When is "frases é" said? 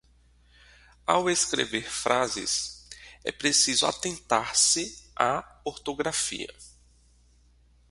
1.87-3.31